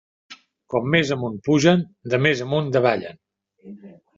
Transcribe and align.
Com 0.73 0.87
més 0.95 1.11
amunt 1.17 1.37
pugen, 1.49 1.83
de 2.15 2.21
més 2.27 2.45
amunt 2.47 2.73
davallen. 2.79 3.25